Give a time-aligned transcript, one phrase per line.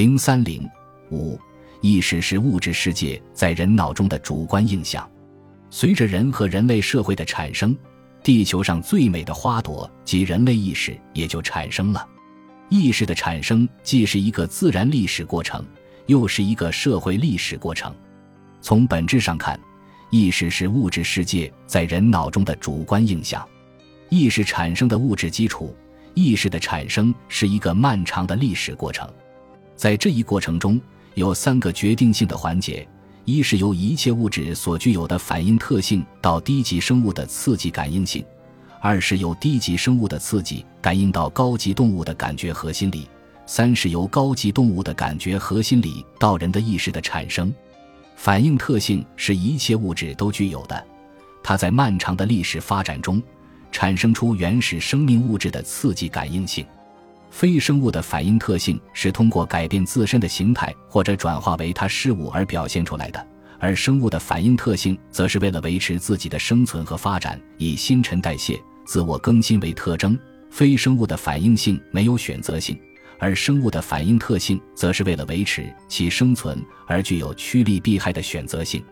[0.00, 0.66] 零三零
[1.10, 1.38] 五，
[1.82, 5.06] 意识是物质世界在人脑中的主观印象。
[5.68, 7.76] 随着人和人类社会的产生，
[8.22, 12.08] 地球上最美的花朵及人类意识也就产生了。
[12.70, 15.62] 意识的产生既是一个自然历史过程，
[16.06, 17.94] 又是一个社会历史过程。
[18.62, 19.60] 从本质上看，
[20.08, 23.46] 意识是物质世界在人脑中的主观印象。
[24.08, 25.76] 意识产生的物质基础，
[26.14, 29.06] 意识的产生是一个漫长的历史过程。
[29.80, 30.78] 在这一过程中，
[31.14, 32.86] 有三个决定性的环节：
[33.24, 38.22] 一是由一切物质所具有的反应特性到低级生物的刺激感应性；
[38.82, 43.08] 二是由低级生物的刺激感应到高级动物的感觉核心理；
[43.46, 47.50] 三是由高级动物的感觉核心理到人的意识的产生。
[48.16, 50.86] 反应特性是一切物质都具有的，
[51.42, 53.22] 它在漫长的历史发展中。
[53.72, 56.66] 产生出原始生命物质的刺激感应性，
[57.30, 63.26] 非生物的反应特性是通过改变自身的形态或者转化为他事物而表现出来的，
[63.58, 70.18] 而生物的反应特性则是为了维持自己的生存和发展，以新陈代谢、自我更新为特征。
[70.50, 72.76] 非生物的反应性没有选择性，
[73.18, 78.84] 而生物的反应特性则是为了维持其生存而具有趋利避害的选择性。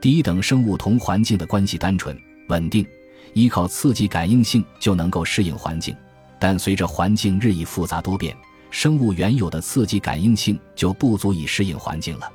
[0.00, 2.16] 低等生物同环境的关系单纯
[2.48, 2.86] 稳定。
[3.34, 5.96] 依靠刺激感应性就能够适应环境，
[6.42, 8.36] 但随着环境日益复杂多变，
[8.68, 12.28] 生物原有的刺激感应性就不足以适应环境了。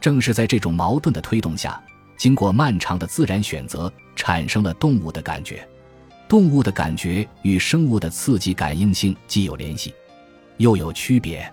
[0.00, 1.82] 正是在这种矛盾的推动下，
[2.16, 5.68] 经过漫长的自然选择，产生了动物的感觉。
[6.28, 9.92] 动物的感觉与生物的刺激感应性既有联系，
[10.58, 11.52] 又有区别。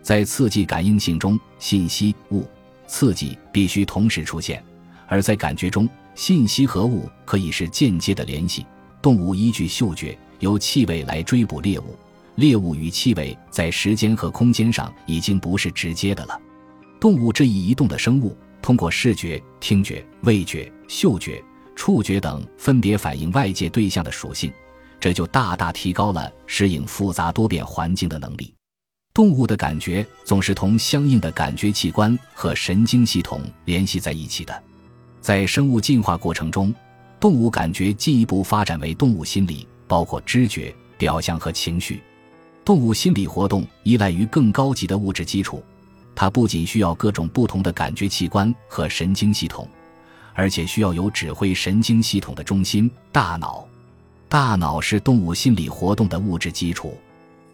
[0.00, 2.48] 在刺激感应性中，信息、物、
[2.86, 4.60] 刺激必须同时出现；
[5.08, 8.64] 而在感觉中，信息和物可以是间接的联系。
[9.02, 11.96] 动物依据嗅觉，由气味来追捕猎物；
[12.34, 16.38] 猎物与气味在时间和空间上已经不是直接的了。
[17.00, 21.42] 动物这一移动的生物，通过视觉、听觉、味觉、嗅觉、
[21.76, 24.52] 触觉等分别反映外界对象的属性，
[24.98, 28.52] 这就大大提高了适应复杂多变环境的能力。
[29.14, 34.62] 动物的感觉总是同相应的感觉器官和神经系统联系在一起的。
[35.20, 36.74] 在生物进化过程中，
[37.20, 42.00] 动物感觉进一步发展为动物心理，包括知觉、表象和情绪。
[42.64, 45.62] 动物心理活动依赖于更高级的物质基础，
[46.14, 49.68] 它不仅需要各种不同的感觉器官和神经系统，
[50.32, 53.68] 而且需要有指挥神经系统的中心——大脑。
[54.30, 56.96] 大脑是动物心理活动的物质基础。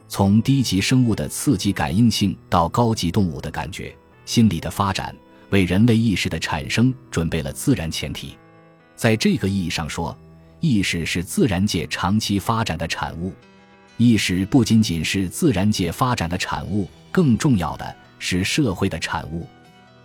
[0.06, 3.92] 从低级生物的刺激感应性到高级动物的感觉
[4.26, 5.12] 心理的发展。
[5.50, 8.36] 为人类意识的产生准备了自然前提，
[8.94, 10.16] 在这个意义上说，
[10.60, 13.32] 意识是自然界长期发展的产物。
[13.96, 19.46] 意识不仅仅是自然界发展的产物，更重要的是社会的产物。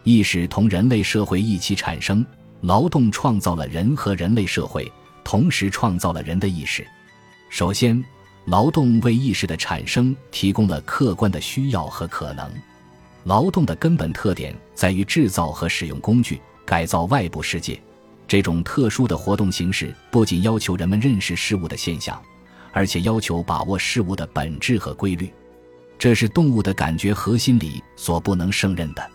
[0.03, 2.25] 意识同人类社会一起产生，
[2.61, 4.91] 劳动创造了人和人类社会，
[5.23, 6.85] 同时创造了人的意识。
[7.49, 8.03] 首先，
[8.45, 12.51] 劳动为意识的产生提供了客观的需要和可能。
[13.25, 17.79] 劳动的根本特点在于制造和使用工具，改造外部世界。
[18.33, 22.19] 这种特殊的活动形式不仅要求人们认识事物的现象，
[22.71, 25.31] 而且要求把握事物的本质和规律。
[25.99, 29.11] 这是动物的感觉核心理所不能胜任的。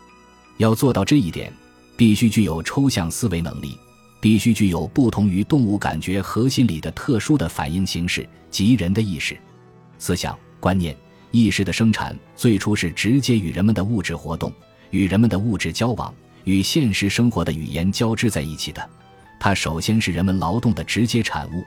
[0.58, 1.52] 要做到这一点，
[1.96, 3.76] 必须具有抽象思维能力，
[4.20, 9.36] 必须具有不同于动物感觉核心理的特殊的反应形式及人的意识、
[9.98, 10.96] 思想、观念。
[11.32, 14.52] 意识的生产最初是直接与人们的物质活动、
[14.90, 16.14] 与人们的物质交往、
[16.44, 18.88] 与现实生活的语言交织在一起的。
[19.40, 21.64] 它首先是人们劳动的直接产物，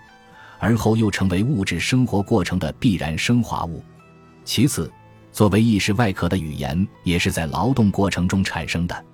[0.60, 3.84] 而后又成为物质生活过程的必然升华物。
[4.44, 4.92] 其次，
[5.32, 9.06] 作为意识外壳的语言也是在劳动过程中产生的。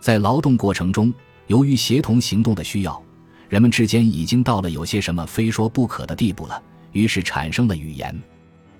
[0.00, 1.12] 在劳动过程中，
[1.48, 3.02] 由于协同行动的需要，
[3.48, 8.18] 人们之间已经到了有些什么非说不可的地步了，于是产生了语言。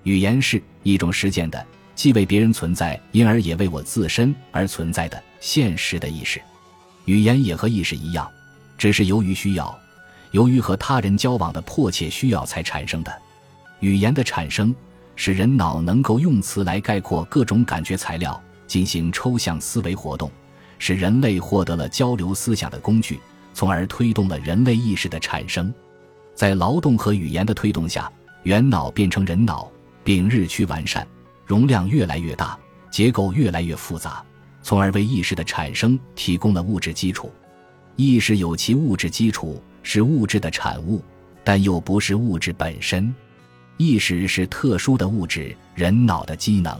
[0.03, 1.63] 语言是一种实践的，
[1.93, 6.41] 既为别人存在，因而也为我自身而存在的现实的意识。
[7.05, 8.29] 语言也和意识一样，
[8.79, 9.79] 只是由于需要，
[10.31, 13.21] 由于和他人交往的迫切需要才产生的。
[13.81, 14.73] 语言的产生，
[15.15, 20.31] 使人脑能够用词来概括各种感觉材料，进行抽象思维活动，
[20.79, 23.19] 使人类获得了交流思想的工具，
[23.53, 25.71] 从而推动了人类意识的产生。
[26.33, 28.11] 在劳动和语言的推动下，
[28.43, 29.69] 猿脑变成人脑。
[30.01, 31.05] 并日趋完善，
[31.45, 32.57] 容量越来越大，
[32.89, 34.23] 结构越来越复杂，
[34.63, 37.31] 从而为意识的产生提供了物质基础。
[37.95, 41.01] 意识有其物质基础，是物质的产物，
[41.43, 43.13] 但又不是物质本身。
[43.77, 46.77] 意识是特殊的物质——人脑的机能。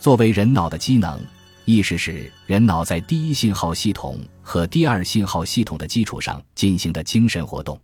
[0.00, 1.20] 作为人脑的机能，
[1.64, 7.78] 意识是人脑在第一信号系统和第二信号系统的基础上进行的精神活动。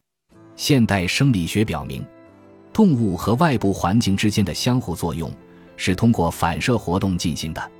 [0.55, 2.05] 现代生理学表明，
[2.73, 5.33] 动物和外部环境之间的相互作用
[5.77, 7.71] 是通过反射活动进行的。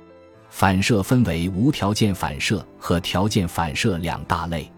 [0.55, 4.71] 反射分为无条件反射和条件反射两大类。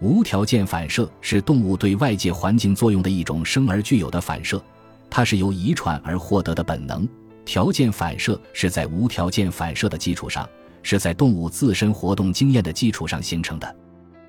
[0.00, 4.60] 无条件反射是动物对外界环境作用的一种生而具有的反射，
[5.08, 7.08] 它是由遗传而获得的本能。
[7.44, 10.46] 条件反射是在无条件反射的基础上，
[10.82, 13.76] 是在动物自身活动经验的基础上形成的。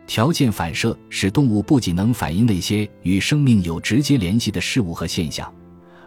[0.06, 5.52] 条件反射使动物不仅能反映那些与生命有直接联系的事物和现象，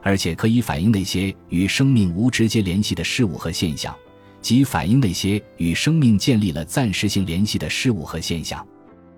[0.01, 3.93] 而且可以反映那些与生命无直接联系的事物和现象。
[4.41, 8.65] 即反映那些与生命建立了暂时性联系的事物和现象。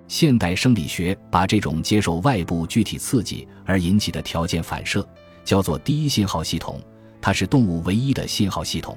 [0.07, 5.07] 现代生理学把这种接受外部具体刺激而引起的条件反射
[5.45, 6.81] 叫做第一信号系统，
[7.21, 8.97] 它是动物唯一的信号系统。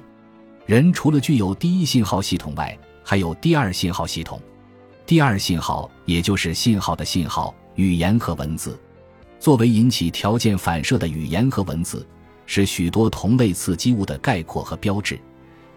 [0.64, 4.40] 人除了具有第一信号系统外，还有第二信号系统。
[5.04, 8.80] 第二信号也就是信号的信号，语言和文字，
[9.38, 12.06] 作为引起条件反射的语言和文字，
[12.46, 15.20] 是许多同类刺激物的概括和标志。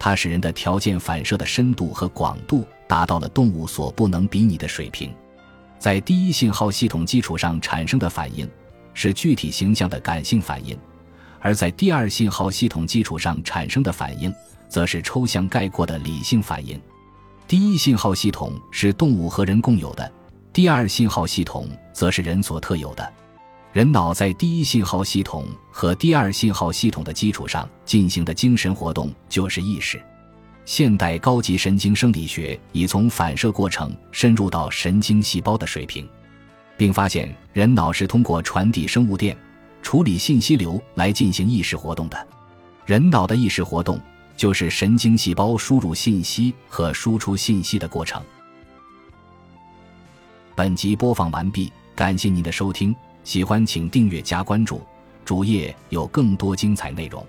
[0.06, 5.12] 它使人的条件反射的深度和广度达到了动物所不能比拟的水平。
[5.80, 8.48] 在第一信号系统基础上产生的反应
[8.94, 10.78] 是具体形象的感性反应，
[11.40, 14.32] 而在第二信号系统基础上产生的反应
[14.70, 16.80] 则是抽象概括的理性反应。
[17.48, 20.12] 第一信号系统是动物和人共有的，
[20.54, 23.14] 第二信号系统则是人所特有的。
[23.76, 30.02] 人脑在第一信号系统和第二信号系统的基础上进行的精神活动就是意识。
[30.64, 36.08] 现代高级神经生理学已从反射过程深入到神经细胞的水平，
[36.78, 39.38] 并发现人脑是通过传递生物电、
[39.82, 42.28] 处理信息流来进行意识活动的。
[42.86, 44.00] 人脑的意识活动
[44.38, 48.24] 就是神经细胞输入信息和输出信息的过程。
[50.56, 52.96] 本集播放完毕，感谢您的收听。
[53.26, 54.80] 喜欢请订阅加关注，
[55.26, 57.26] 主页有更多精彩内容。